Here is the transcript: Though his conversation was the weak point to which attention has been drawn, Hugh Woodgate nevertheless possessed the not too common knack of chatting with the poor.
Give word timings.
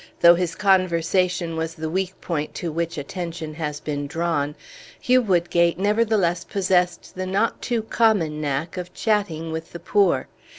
Though 0.21 0.33
his 0.33 0.55
conversation 0.55 1.55
was 1.55 1.75
the 1.75 1.87
weak 1.87 2.19
point 2.21 2.55
to 2.55 2.71
which 2.71 2.97
attention 2.97 3.53
has 3.53 3.79
been 3.79 4.07
drawn, 4.07 4.55
Hugh 4.99 5.21
Woodgate 5.21 5.77
nevertheless 5.77 6.43
possessed 6.43 7.13
the 7.13 7.27
not 7.27 7.61
too 7.61 7.83
common 7.83 8.41
knack 8.41 8.77
of 8.77 8.95
chatting 8.95 9.51
with 9.51 9.73
the 9.73 9.79
poor. 9.79 10.27